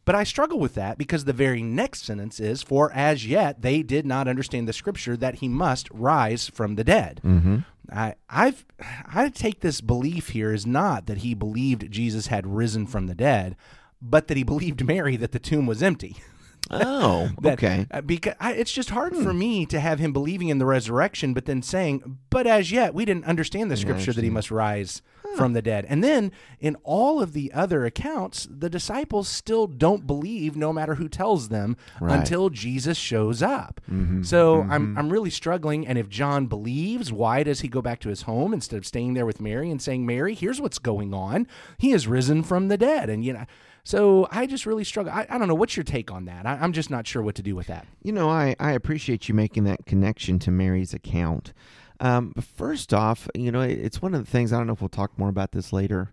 But 0.07 0.15
I 0.15 0.23
struggle 0.23 0.61
with 0.61 0.75
that 0.75 0.99
because 0.99 1.25
the 1.25 1.33
very 1.33 1.63
next 1.63 2.05
sentence 2.05 2.39
is, 2.39 2.63
For 2.63 2.93
as 2.93 3.27
yet 3.27 3.63
they 3.63 3.83
did 3.83 4.07
not 4.07 4.29
understand 4.29 4.69
the 4.69 4.73
scripture 4.73 5.17
that 5.17 5.37
he 5.37 5.49
must 5.49 5.91
rise 5.91 6.49
from 6.49 6.77
the 6.77 6.85
dead. 6.85 7.21
Mm-hmm. 7.25 7.59
I, 7.91 8.15
I've, 8.31 8.65
I 9.13 9.29
take 9.29 9.61
this 9.61 9.81
belief 9.81 10.29
here 10.29 10.53
is 10.53 10.65
not 10.65 11.07
that 11.07 11.19
he 11.19 11.35
believed 11.35 11.91
Jesus 11.91 12.29
had 12.29 12.47
risen 12.47 12.87
from 12.87 13.09
the 13.09 13.15
dead, 13.17 13.57
but 14.01 14.29
that 14.29 14.37
he 14.37 14.43
believed 14.43 14.85
Mary 14.85 15.17
that 15.17 15.33
the 15.33 15.39
tomb 15.39 15.67
was 15.67 15.83
empty. 15.83 16.17
Oh, 16.71 17.31
That- 17.41 17.55
okay. 17.55 17.87
uh, 17.91 18.01
because 18.01 18.35
I, 18.41 18.53
it's 18.53 18.73
just 18.73 18.91
hard 18.91 19.15
hmm. 19.15 19.23
for 19.23 19.33
me 19.33 19.67
to 19.67 19.81
have 19.81 19.99
him 19.99 20.13
believing 20.13 20.49
in 20.49 20.59
the 20.59 20.67
resurrection, 20.67 21.35
but 21.35 21.47
then 21.47 21.63
saying, 21.63 22.19
"But 22.31 22.47
as 22.47 22.73
yet, 22.73 22.95
we 22.95 23.05
didn't 23.05 23.25
understand 23.25 23.71
the 23.71 23.77
scripture 23.77 24.13
that 24.13 24.25
he 24.25 24.31
must 24.31 24.51
rise 24.51 25.03
from 25.37 25.53
the 25.53 25.63
dead." 25.63 25.87
And 25.89 26.03
then 26.03 26.33
in 26.59 26.77
all 26.83 27.23
of 27.23 27.33
the 27.33 27.53
other 27.53 27.85
accounts, 27.85 28.49
the 28.51 28.71
disciples 28.71 29.29
still 29.29 29.67
don't 29.67 30.07
believe, 30.07 30.57
no 30.57 30.73
matter 30.73 30.97
who 30.97 31.09
tells 31.09 31.49
them, 31.51 31.77
Right. 32.01 32.19
until 32.19 32.51
Jesus 32.51 32.99
shows 32.99 33.43
up. 33.43 33.81
Mm-hmm. 33.91 34.23
So 34.23 34.63
I'm 34.63 34.89
mm-hmm. 34.89 34.99
I'm 34.99 35.11
really 35.11 35.31
struggling. 35.31 35.87
And 35.87 35.99
if 35.99 36.09
John 36.09 36.47
believes, 36.47 37.13
why 37.13 37.43
does 37.43 37.61
he 37.61 37.69
go 37.69 37.81
back 37.83 38.01
to 38.01 38.09
his 38.09 38.23
home 38.23 38.53
instead 38.53 38.79
of 38.79 38.87
staying 38.87 39.15
there 39.15 39.27
with 39.27 39.41
Mary 39.41 39.71
and 39.71 39.81
saying, 39.81 40.05
"Mary, 40.05 40.35
here's 40.35 40.61
what's 40.61 40.79
going 40.79 41.15
on. 41.15 41.47
He 41.79 41.93
is 41.93 42.09
risen 42.09 42.43
from 42.43 42.69
the 42.69 42.77
dead." 42.77 43.09
And 43.09 43.25
you 43.25 43.35
know. 43.35 43.47
So 43.87 44.27
I 44.33 44.47
just 44.47 44.67
really 44.67 44.83
struggle. 44.83 45.13
I, 45.13 45.27
I 45.31 45.39
don't 45.39 45.47
know. 45.47 45.55
What's 45.55 45.77
your 45.77 45.85
take 45.85 46.11
on 46.11 46.25
that? 46.25 46.45
I, 46.45 46.55
I'm 46.61 46.73
just 46.73 46.91
not 46.91 47.07
sure 47.07 47.23
what 47.23 47.37
to 47.37 47.43
do 47.43 47.55
with 47.55 47.69
that. 47.69 47.87
You 48.03 48.11
know, 48.11 48.29
I, 48.29 48.57
I 48.59 48.73
appreciate 48.73 49.29
you 49.29 49.35
making 49.35 49.63
that 49.65 49.87
connection 49.87 50.41
to 50.41 50.51
Mary's 50.51 50.93
account. 50.93 51.53
Um, 52.01 52.33
but 52.35 52.43
first 52.43 52.93
off, 52.93 53.29
you 53.37 53.53
know, 53.53 53.61
it- 53.61 53.79
it's 53.79 54.03
one 54.03 54.13
of 54.13 54.25
the 54.25 54.29
things, 54.31 54.53
I 54.53 54.59
don't 54.59 54.67
know 54.67 54.73
if 54.73 54.81
we'll 54.81 54.89
talk 54.89 55.17
more 55.17 55.29
about 55.29 55.53
this 55.53 55.73
later 55.73 56.13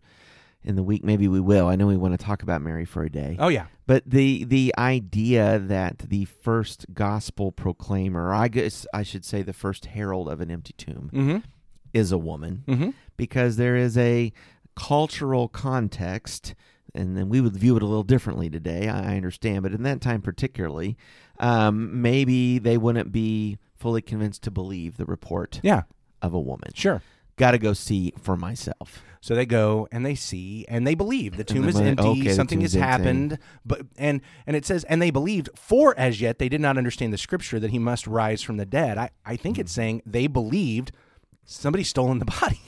in 0.64 0.76
the 0.76 0.84
week. 0.84 1.04
Maybe 1.04 1.28
we 1.28 1.40
will. 1.40 1.68
I 1.68 1.76
know 1.76 1.88
we 1.88 1.98
want 1.98 2.14
to 2.18 2.24
talk 2.24 2.44
about 2.44 2.62
Mary 2.62 2.86
for 2.86 3.04
a 3.04 3.10
day. 3.10 3.38
Oh 3.40 3.48
yeah. 3.50 3.66
But 3.88 4.04
the 4.06 4.44
the 4.46 4.74
idea 4.78 5.58
that 5.60 5.98
the 5.98 6.26
first 6.26 6.86
gospel 6.94 7.52
proclaimer, 7.52 8.32
I 8.32 8.50
guess 8.50 8.86
I 8.94 9.02
should 9.02 9.26
say 9.26 9.42
the 9.42 9.52
first 9.52 9.88
herald 9.88 10.30
of 10.30 10.40
an 10.42 10.52
empty 10.52 10.74
tomb, 10.78 11.10
Mm-hmm. 11.12 11.38
is 11.92 12.12
a 12.12 12.18
woman, 12.20 12.64
Mm-hmm. 12.68 12.90
because 13.18 13.58
there 13.58 13.76
is 13.76 13.98
a 13.98 14.32
cultural 14.76 15.48
context, 15.50 16.56
and 16.96 17.18
then 17.18 17.30
we 17.30 17.42
would 17.42 17.56
view 17.58 17.76
it 17.78 17.84
a 17.84 17.86
little 17.86 18.04
differently 18.04 18.50
today. 18.50 18.88
I 18.88 19.16
understand, 19.16 19.64
but 19.64 19.72
in 19.74 19.84
that 19.84 20.02
time 20.02 20.22
particularly, 20.22 20.98
um, 21.40 22.02
maybe 22.02 22.60
they 22.60 22.78
wouldn't 22.78 23.12
be 23.12 23.58
fully 23.76 24.02
convinced 24.02 24.44
to 24.44 24.52
believe 24.52 24.98
the 24.98 25.06
report 25.06 25.60
Yeah. 25.64 25.84
of 26.22 26.34
a 26.34 26.40
woman. 26.40 26.72
Sure. 26.76 27.02
Got 27.36 27.52
to 27.52 27.58
go 27.58 27.74
see 27.74 28.14
for 28.22 28.38
myself. 28.38 29.04
So 29.20 29.34
they 29.36 29.46
go 29.46 29.88
and 29.92 30.06
they 30.06 30.14
see 30.16 30.66
and 30.70 30.86
they 30.86 30.94
believe 30.94 31.36
the 31.38 31.44
tomb 31.44 31.68
is 31.68 31.76
when- 31.76 31.88
empty. 31.88 32.04
okay, 32.10 32.22
the 32.28 32.34
something 32.34 32.58
tomb 32.60 32.64
has 32.64 32.76
is 32.76 32.82
empty. 32.82 32.88
happened, 32.88 33.40
but 33.66 33.82
and 33.98 34.22
and 34.46 34.56
it 34.56 34.66
says 34.66 34.84
and 34.84 35.02
they 35.02 35.10
believed. 35.12 35.50
For 35.56 35.98
as 35.98 36.22
yet 36.22 36.38
they 36.40 36.48
did 36.50 36.62
not 36.62 36.78
understand 36.78 37.12
the 37.14 37.18
scripture 37.18 37.60
that 37.60 37.72
he 37.72 37.80
must 37.80 38.06
rise 38.06 38.42
from 38.44 38.58
the 38.58 38.66
dead. 38.66 38.98
I 39.00 39.10
I 39.26 39.36
think 39.38 39.56
Hmm. 39.58 39.62
it's 39.62 39.72
saying 39.72 40.02
they 40.06 40.28
believed 40.28 40.92
somebody 41.46 41.84
stolen 41.84 42.20
the 42.20 42.26
body. 42.42 42.60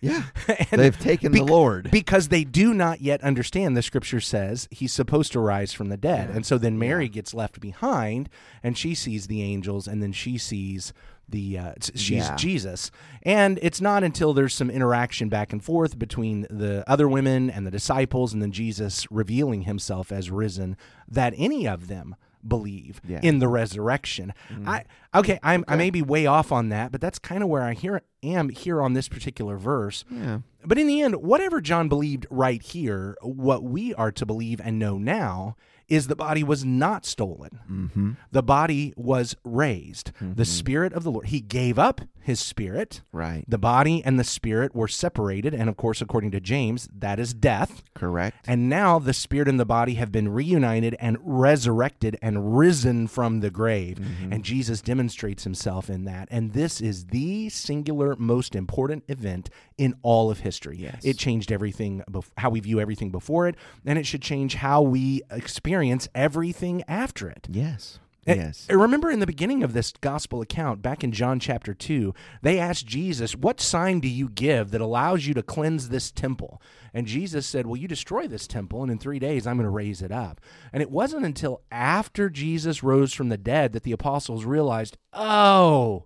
Yeah. 0.00 0.22
And 0.72 0.80
They've 0.80 0.98
taken 0.98 1.32
the 1.32 1.42
Lord. 1.44 1.90
because 1.90 2.28
they 2.28 2.44
do 2.44 2.72
not 2.74 3.00
yet 3.00 3.22
understand 3.22 3.76
the 3.76 3.82
scripture 3.82 4.20
says 4.20 4.66
he's 4.70 4.92
supposed 4.92 5.32
to 5.32 5.40
rise 5.40 5.72
from 5.72 5.88
the 5.88 5.96
dead 5.96 6.30
and 6.30 6.44
so 6.46 6.56
then 6.58 6.78
mary 6.78 7.08
gets 7.08 7.34
left 7.34 7.60
behind 7.60 8.28
and 8.62 8.76
she 8.78 8.94
sees 8.94 9.26
the 9.26 9.42
angels 9.42 9.86
and 9.86 10.02
then 10.02 10.12
she 10.12 10.38
sees 10.38 10.92
the 11.28 11.58
uh, 11.58 11.72
she's 11.94 12.10
Yeah. 12.28 12.36
jesus 12.36 12.90
and 13.22 13.58
it's 13.62 13.80
not 13.80 14.02
until 14.02 14.32
there's 14.32 14.54
some 14.54 14.70
interaction 14.70 15.28
back 15.28 15.52
and 15.52 15.62
forth 15.62 15.98
between 15.98 16.42
the 16.50 16.82
other 16.88 17.08
women 17.08 17.50
and 17.50 17.66
the 17.66 17.70
disciples 17.70 18.32
and 18.32 18.40
then 18.42 18.52
jesus 18.52 19.10
revealing 19.10 19.62
himself 19.62 20.10
as 20.12 20.30
risen 20.30 20.76
that 21.08 21.34
any 21.36 21.66
of 21.68 21.88
them 21.88 22.16
believe 22.46 23.00
Yeah. 23.06 23.20
in 23.22 23.38
the 23.38 23.48
resurrection 23.48 24.32
mm-hmm. 24.50 24.68
i 24.68 24.84
okay 25.14 25.38
I'm, 25.42 25.64
i 25.68 25.76
may 25.76 25.90
be 25.90 26.02
way 26.02 26.26
off 26.26 26.52
on 26.52 26.68
that 26.70 26.92
but 26.92 27.00
that's 27.00 27.18
kind 27.18 27.42
of 27.42 27.48
where 27.48 27.62
i 27.62 27.74
hear 27.74 28.02
am 28.22 28.48
here 28.48 28.80
on 28.82 28.94
this 28.94 29.08
particular 29.08 29.56
verse 29.56 30.04
Yeah. 30.10 30.40
but 30.64 30.78
in 30.78 30.86
the 30.86 31.00
end, 31.00 31.16
whatever 31.16 31.60
John 31.60 31.88
believed 31.88 32.26
right 32.30 32.62
here, 32.62 33.16
what 33.22 33.62
we 33.62 33.94
are 33.94 34.12
to 34.12 34.26
believe 34.26 34.60
and 34.62 34.78
know 34.78 34.98
now 34.98 35.56
is 35.90 36.06
the 36.06 36.16
body 36.16 36.42
was 36.42 36.64
not 36.64 37.04
stolen. 37.04 37.58
Mm-hmm. 37.70 38.12
The 38.30 38.42
body 38.42 38.94
was 38.96 39.36
raised. 39.44 40.12
The 40.20 40.44
Spirit 40.44 40.92
of 40.92 41.02
the 41.02 41.10
Lord, 41.10 41.26
He 41.26 41.40
gave 41.40 41.78
up 41.78 42.00
His 42.20 42.38
Spirit. 42.38 43.02
Right. 43.12 43.44
The 43.48 43.58
body 43.58 44.02
and 44.04 44.18
the 44.18 44.24
Spirit 44.24 44.74
were 44.74 44.88
separated. 44.88 45.52
And 45.52 45.68
of 45.68 45.76
course, 45.76 46.00
according 46.00 46.30
to 46.30 46.40
James, 46.40 46.88
that 46.96 47.18
is 47.18 47.34
death. 47.34 47.82
Correct. 47.94 48.36
And 48.46 48.68
now 48.68 48.98
the 48.98 49.12
spirit 49.12 49.48
and 49.48 49.58
the 49.58 49.66
body 49.66 49.94
have 49.94 50.12
been 50.12 50.28
reunited 50.28 50.96
and 51.00 51.18
resurrected 51.22 52.16
and 52.22 52.56
risen 52.56 53.08
from 53.08 53.40
the 53.40 53.50
grave. 53.50 53.98
Mm-hmm. 53.98 54.32
And 54.32 54.44
Jesus 54.44 54.80
demonstrates 54.80 55.44
himself 55.44 55.90
in 55.90 56.04
that. 56.04 56.28
And 56.30 56.52
this 56.52 56.80
is 56.80 57.06
the 57.06 57.48
singular 57.48 58.14
most 58.16 58.54
important 58.54 59.04
event 59.08 59.50
in 59.76 59.94
all 60.02 60.30
of 60.30 60.40
history. 60.40 60.76
Yes. 60.78 61.04
It 61.04 61.18
changed 61.18 61.50
everything, 61.50 62.02
bef- 62.10 62.30
how 62.38 62.50
we 62.50 62.60
view 62.60 62.80
everything 62.80 63.10
before 63.10 63.48
it, 63.48 63.56
and 63.84 63.98
it 63.98 64.06
should 64.06 64.22
change 64.22 64.54
how 64.54 64.82
we 64.82 65.22
experience 65.30 65.79
everything 66.14 66.82
after 66.88 67.28
it. 67.28 67.46
Yes. 67.50 67.98
Uh, 68.28 68.34
Yes. 68.34 68.66
Remember 68.70 69.10
in 69.10 69.20
the 69.20 69.26
beginning 69.26 69.62
of 69.62 69.72
this 69.72 69.92
gospel 70.00 70.42
account, 70.42 70.82
back 70.82 71.02
in 71.02 71.10
John 71.10 71.40
chapter 71.40 71.72
2, 71.72 72.14
they 72.42 72.58
asked 72.58 72.86
Jesus, 72.86 73.34
What 73.34 73.60
sign 73.60 74.00
do 74.00 74.08
you 74.08 74.28
give 74.28 74.70
that 74.70 74.80
allows 74.80 75.26
you 75.26 75.34
to 75.34 75.42
cleanse 75.42 75.88
this 75.88 76.10
temple? 76.10 76.60
And 76.92 77.06
Jesus 77.06 77.46
said, 77.46 77.66
Well, 77.66 77.76
you 77.76 77.88
destroy 77.88 78.26
this 78.26 78.46
temple, 78.46 78.82
and 78.82 78.92
in 78.92 78.98
three 78.98 79.18
days 79.18 79.46
I'm 79.46 79.56
going 79.56 79.64
to 79.64 79.70
raise 79.70 80.02
it 80.02 80.12
up. 80.12 80.40
And 80.72 80.82
it 80.82 80.90
wasn't 80.90 81.24
until 81.24 81.62
after 81.70 82.28
Jesus 82.28 82.82
rose 82.82 83.12
from 83.14 83.30
the 83.30 83.38
dead 83.38 83.72
that 83.72 83.84
the 83.84 83.92
apostles 83.92 84.44
realized, 84.44 84.98
Oh, 85.12 86.04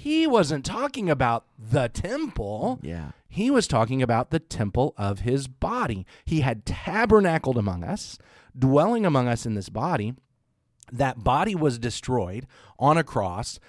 he 0.00 0.26
wasn't 0.26 0.64
talking 0.64 1.10
about 1.10 1.44
the 1.58 1.90
temple. 1.90 2.78
Yeah. 2.80 3.10
He 3.28 3.50
was 3.50 3.68
talking 3.68 4.00
about 4.00 4.30
the 4.30 4.38
temple 4.38 4.94
of 4.96 5.20
his 5.20 5.46
body. 5.46 6.06
He 6.24 6.40
had 6.40 6.64
tabernacled 6.64 7.58
among 7.58 7.84
us, 7.84 8.16
dwelling 8.58 9.04
among 9.04 9.28
us 9.28 9.44
in 9.44 9.56
this 9.56 9.68
body. 9.68 10.14
That 10.90 11.22
body 11.22 11.54
was 11.54 11.78
destroyed 11.78 12.46
on 12.78 12.96
a 12.96 13.04
cross, 13.04 13.60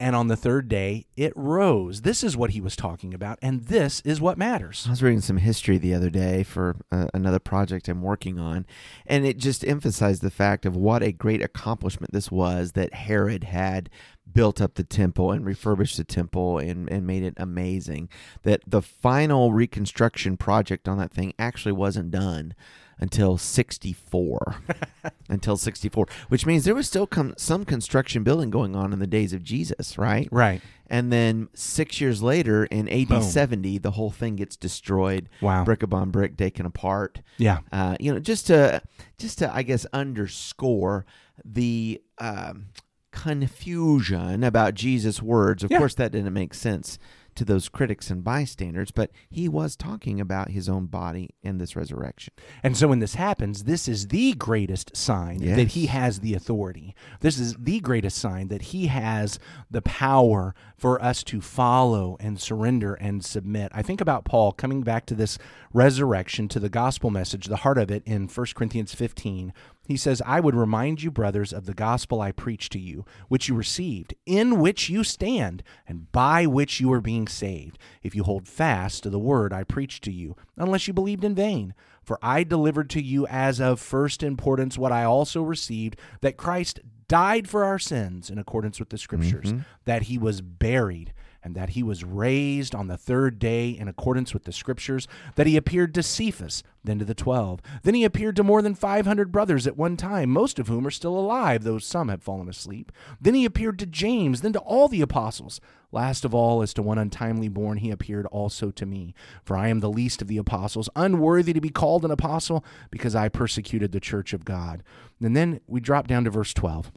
and 0.00 0.16
on 0.16 0.28
the 0.28 0.36
third 0.36 0.66
day 0.68 1.06
it 1.16 1.32
rose. 1.36 2.00
This 2.00 2.24
is 2.24 2.36
what 2.36 2.50
he 2.50 2.60
was 2.60 2.74
talking 2.74 3.12
about, 3.14 3.38
and 3.42 3.66
this 3.66 4.00
is 4.00 4.20
what 4.20 4.38
matters. 4.38 4.84
I 4.86 4.90
was 4.90 5.02
reading 5.02 5.20
some 5.20 5.36
history 5.36 5.78
the 5.78 5.94
other 5.94 6.10
day 6.10 6.42
for 6.42 6.76
uh, 6.90 7.08
another 7.12 7.38
project 7.38 7.86
I'm 7.86 8.02
working 8.02 8.38
on, 8.38 8.66
and 9.06 9.26
it 9.26 9.36
just 9.36 9.64
emphasized 9.64 10.22
the 10.22 10.30
fact 10.30 10.64
of 10.64 10.74
what 10.74 11.02
a 11.02 11.12
great 11.12 11.42
accomplishment 11.42 12.12
this 12.12 12.30
was 12.32 12.72
that 12.72 12.94
Herod 12.94 13.44
had 13.44 13.90
built 14.32 14.60
up 14.60 14.74
the 14.74 14.84
temple 14.84 15.32
and 15.32 15.44
refurbished 15.44 15.96
the 15.96 16.04
temple 16.04 16.58
and, 16.58 16.90
and 16.90 17.06
made 17.06 17.22
it 17.22 17.34
amazing. 17.36 18.08
That 18.42 18.62
the 18.66 18.82
final 18.82 19.52
reconstruction 19.52 20.36
project 20.36 20.88
on 20.88 20.98
that 20.98 21.12
thing 21.12 21.34
actually 21.38 21.72
wasn't 21.72 22.10
done 22.10 22.54
until 23.00 23.38
64 23.38 24.56
until 25.28 25.56
64 25.56 26.06
which 26.28 26.44
means 26.46 26.64
there 26.64 26.74
was 26.74 26.86
still 26.86 27.06
com- 27.06 27.34
some 27.36 27.64
construction 27.64 28.22
building 28.22 28.50
going 28.50 28.76
on 28.76 28.92
in 28.92 28.98
the 28.98 29.06
days 29.06 29.32
of 29.32 29.42
jesus 29.42 29.96
right 29.96 30.28
Right. 30.30 30.60
and 30.88 31.12
then 31.12 31.48
six 31.54 32.00
years 32.00 32.22
later, 32.22 32.64
in 32.66 32.88
AD 32.88 33.08
Boom. 33.08 33.22
70, 33.22 33.78
the 33.78 33.92
whole 33.92 34.10
thing 34.10 34.34
gets 34.36 34.56
destroyed. 34.56 35.28
Wow. 35.40 35.64
Brick 35.64 35.82
upon 35.84 36.10
brick, 36.10 36.36
taken 36.36 36.66
apart. 36.66 37.22
Yeah. 37.38 37.58
Uh, 37.70 37.96
you 38.00 38.12
know, 38.12 38.18
just 38.18 38.48
to, 38.48 38.82
just 39.16 39.38
to, 39.38 39.54
I 39.54 39.62
guess, 39.62 39.86
underscore 39.92 41.06
the 41.44 42.02
um, 42.18 42.66
confusion 43.12 44.42
about 44.44 44.74
Jesus' 44.74 45.22
words. 45.22 45.62
Of 45.62 45.70
Yeah. 45.70 45.78
course, 45.78 45.94
that 45.94 46.12
didn't 46.12 46.32
make 46.32 46.54
sense 46.54 46.98
to 47.40 47.44
those 47.46 47.70
critics 47.70 48.10
and 48.10 48.22
bystanders, 48.22 48.90
but 48.90 49.10
he 49.30 49.48
was 49.48 49.74
talking 49.74 50.20
about 50.20 50.50
his 50.50 50.68
own 50.68 50.84
body 50.84 51.30
in 51.42 51.56
this 51.56 51.74
resurrection. 51.74 52.34
And 52.62 52.76
so 52.76 52.88
when 52.88 52.98
this 52.98 53.14
happens, 53.14 53.64
this 53.64 53.88
is 53.88 54.08
the 54.08 54.34
greatest 54.34 54.94
sign 54.94 55.38
that 55.56 55.68
he 55.68 55.86
has 55.86 56.20
the 56.20 56.34
authority. 56.34 56.94
This 57.20 57.38
is 57.38 57.54
the 57.58 57.80
greatest 57.80 58.18
sign 58.18 58.48
that 58.48 58.60
he 58.60 58.88
has 58.88 59.38
the 59.70 59.80
power 59.80 60.54
for 60.76 61.02
us 61.02 61.24
to 61.24 61.40
follow 61.40 62.18
and 62.20 62.38
surrender 62.38 62.92
and 62.92 63.24
submit. 63.24 63.72
I 63.74 63.80
think 63.80 64.02
about 64.02 64.26
Paul 64.26 64.52
coming 64.52 64.82
back 64.82 65.06
to 65.06 65.14
this 65.14 65.38
resurrection, 65.72 66.46
to 66.48 66.60
the 66.60 66.68
gospel 66.68 67.08
message, 67.08 67.46
the 67.46 67.56
heart 67.56 67.78
of 67.78 67.90
it 67.90 68.02
in 68.04 68.28
1 68.28 68.46
Corinthians 68.54 68.94
15. 68.94 69.54
He 69.90 69.96
says, 69.96 70.22
I 70.24 70.38
would 70.38 70.54
remind 70.54 71.02
you, 71.02 71.10
brothers, 71.10 71.52
of 71.52 71.66
the 71.66 71.74
gospel 71.74 72.20
I 72.20 72.30
preached 72.30 72.70
to 72.72 72.78
you, 72.78 73.04
which 73.26 73.48
you 73.48 73.56
received, 73.56 74.14
in 74.24 74.60
which 74.60 74.88
you 74.88 75.02
stand, 75.02 75.64
and 75.88 76.12
by 76.12 76.46
which 76.46 76.78
you 76.78 76.92
are 76.92 77.00
being 77.00 77.26
saved, 77.26 77.76
if 78.02 78.14
you 78.14 78.22
hold 78.22 78.46
fast 78.46 79.02
to 79.02 79.10
the 79.10 79.18
word 79.18 79.52
I 79.52 79.64
preached 79.64 80.04
to 80.04 80.12
you, 80.12 80.36
unless 80.56 80.86
you 80.86 80.94
believed 80.94 81.24
in 81.24 81.34
vain. 81.34 81.74
For 82.04 82.20
I 82.22 82.44
delivered 82.44 82.88
to 82.90 83.02
you 83.02 83.26
as 83.26 83.60
of 83.60 83.80
first 83.80 84.22
importance 84.22 84.78
what 84.78 84.92
I 84.92 85.02
also 85.02 85.42
received 85.42 85.96
that 86.20 86.36
Christ 86.36 86.78
died 87.08 87.48
for 87.48 87.64
our 87.64 87.80
sins 87.80 88.30
in 88.30 88.38
accordance 88.38 88.78
with 88.78 88.90
the 88.90 88.98
scriptures, 88.98 89.52
mm-hmm. 89.52 89.62
that 89.86 90.02
he 90.02 90.16
was 90.16 90.40
buried, 90.40 91.12
and 91.42 91.54
that 91.54 91.70
he 91.70 91.82
was 91.82 92.04
raised 92.04 92.74
on 92.74 92.88
the 92.88 92.96
third 92.96 93.38
day 93.38 93.70
in 93.70 93.88
accordance 93.88 94.34
with 94.34 94.44
the 94.44 94.52
scriptures, 94.52 95.08
that 95.36 95.46
he 95.46 95.56
appeared 95.56 95.94
to 95.94 96.02
Cephas, 96.02 96.62
then 96.84 96.98
to 96.98 97.04
the 97.04 97.14
twelve. 97.14 97.60
Then 97.82 97.94
he 97.94 98.04
appeared 98.04 98.36
to 98.36 98.44
more 98.44 98.62
than 98.62 98.74
500 98.74 99.32
brothers 99.32 99.66
at 99.66 99.76
one 99.76 99.96
time, 99.96 100.30
most 100.30 100.58
of 100.58 100.68
whom 100.68 100.86
are 100.86 100.90
still 100.90 101.18
alive, 101.18 101.64
though 101.64 101.78
some 101.78 102.08
have 102.08 102.22
fallen 102.22 102.48
asleep. 102.48 102.92
Then 103.20 103.34
he 103.34 103.44
appeared 103.44 103.78
to 103.80 103.86
James, 103.86 104.40
then 104.40 104.52
to 104.52 104.60
all 104.60 104.88
the 104.88 105.00
apostles. 105.00 105.60
Last 105.92 106.24
of 106.24 106.34
all, 106.34 106.62
as 106.62 106.72
to 106.74 106.82
one 106.82 106.98
untimely 106.98 107.48
born, 107.48 107.78
he 107.78 107.90
appeared 107.90 108.26
also 108.26 108.70
to 108.70 108.86
me. 108.86 109.14
For 109.44 109.56
I 109.56 109.68
am 109.68 109.80
the 109.80 109.90
least 109.90 110.22
of 110.22 110.28
the 110.28 110.38
apostles, 110.38 110.88
unworthy 110.94 111.52
to 111.52 111.60
be 111.60 111.70
called 111.70 112.04
an 112.04 112.10
apostle, 112.10 112.64
because 112.90 113.14
I 113.14 113.28
persecuted 113.28 113.92
the 113.92 114.00
church 114.00 114.32
of 114.32 114.44
God. 114.44 114.82
And 115.20 115.36
then 115.36 115.60
we 115.66 115.80
drop 115.80 116.06
down 116.06 116.24
to 116.24 116.30
verse 116.30 116.54
12. 116.54 116.92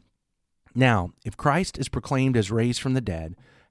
Now, 0.74 1.10
if 1.24 1.36
Christ 1.36 1.78
is 1.78 1.88
proclaimed 1.88 2.36
as 2.36 2.50
raised 2.50 2.80
from 2.80 2.94
the 2.94 3.00
dead, 3.00 3.36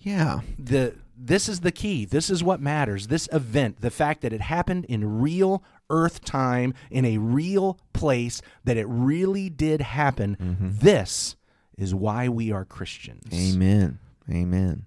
Yeah. 0.00 0.40
the 0.58 0.94
this 1.22 1.48
is 1.48 1.60
the 1.60 1.72
key. 1.72 2.06
This 2.06 2.30
is 2.30 2.42
what 2.42 2.60
matters. 2.60 3.08
This 3.08 3.28
event, 3.30 3.82
the 3.82 3.90
fact 3.90 4.22
that 4.22 4.32
it 4.32 4.40
happened 4.40 4.86
in 4.86 5.20
real 5.20 5.62
earth 5.90 6.24
time 6.24 6.72
in 6.90 7.04
a 7.04 7.18
real 7.18 7.78
place 7.92 8.40
that 8.64 8.76
it 8.76 8.86
really 8.88 9.50
did 9.50 9.82
happen. 9.82 10.36
Mm-hmm. 10.40 10.68
This 10.78 11.36
is 11.76 11.94
why 11.94 12.28
we 12.28 12.50
are 12.50 12.64
Christians. 12.64 13.32
Amen. 13.34 13.98
Amen. 14.30 14.86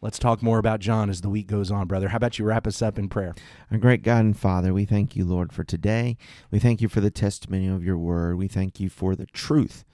Let's 0.00 0.18
talk 0.18 0.42
more 0.42 0.58
about 0.58 0.80
John 0.80 1.10
as 1.10 1.20
the 1.20 1.28
week 1.28 1.46
goes 1.46 1.70
on, 1.70 1.86
brother. 1.86 2.08
How 2.08 2.16
about 2.16 2.38
you 2.38 2.46
wrap 2.46 2.66
us 2.66 2.80
up 2.80 2.98
in 2.98 3.10
prayer? 3.10 3.34
Our 3.70 3.76
great 3.76 4.02
God 4.02 4.24
and 4.24 4.36
Father, 4.38 4.72
we 4.72 4.86
thank 4.86 5.14
you, 5.14 5.26
Lord, 5.26 5.52
for 5.52 5.62
today. 5.62 6.16
We 6.50 6.58
thank 6.58 6.80
you 6.80 6.88
for 6.88 7.02
the 7.02 7.10
testimony 7.10 7.66
of 7.66 7.84
your 7.84 7.98
word. 7.98 8.38
We 8.38 8.48
thank 8.48 8.80
you 8.80 8.88
for 8.88 9.14
the 9.14 9.26
truth 9.26 9.84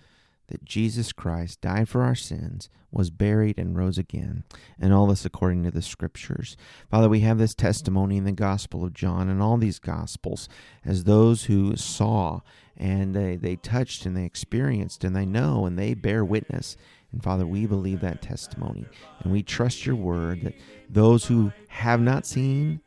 that 0.49 0.65
Jesus 0.65 1.13
Christ 1.13 1.61
died 1.61 1.89
for 1.89 2.03
our 2.03 2.15
sins, 2.15 2.69
was 2.91 3.11
buried, 3.11 3.59
and 3.59 3.77
rose 3.77 3.99
again, 3.99 4.45
and 4.79 4.93
all 4.93 5.07
this 5.07 5.25
according 5.25 5.65
to 5.65 5.71
the 5.71 5.83
scriptures. 5.83 6.57
Father, 6.91 7.09
we 7.09 7.21
have 7.21 7.39
this 7.39 7.55
testimony 7.55 8.17
in 8.17 8.25
the 8.25 8.33
Gospel 8.33 8.85
of 8.85 8.95
John 8.95 9.29
and 9.29 9.43
all 9.43 9.57
these 9.57 9.79
Gospels 9.79 10.49
as 10.85 11.05
those 11.05 11.45
who 11.45 11.77
saw 11.77 12.41
and 12.77 13.15
they, 13.15 13.37
they 13.37 13.57
touched 13.57 14.07
and 14.07 14.17
they 14.17 14.25
experienced 14.25 15.03
and 15.03 15.17
they 15.17 15.27
know 15.27 15.67
and 15.67 15.79
they 15.79 15.95
bear 15.95 16.25
witness. 16.25 16.77
And 17.13 17.23
Father, 17.23 17.47
we 17.47 17.67
believe 17.67 18.01
that 18.01 18.23
testimony 18.23 18.87
and 19.21 19.33
we 19.33 19.43
trust 19.43 19.87
your 19.87 19.97
word 19.97 20.43
that 20.43 20.55
those 20.89 21.25
who 21.25 21.53
have 21.69 22.01
not 22.01 22.27
seen 22.27 22.81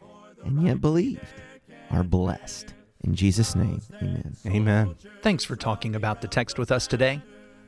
and 0.46 0.64
yet 0.64 0.80
believed 0.82 1.26
are 1.90 2.04
blessed. 2.04 2.74
In 3.04 3.16
Jesus' 3.16 3.56
name, 3.56 3.82
amen. 4.02 4.36
Amen. 4.46 4.96
Thanks 5.22 5.44
for 5.44 5.56
talking 5.56 5.96
about 5.96 6.22
the 6.22 6.28
text 6.28 6.60
with 6.60 6.72
us 6.72 6.86
today. 6.86 7.22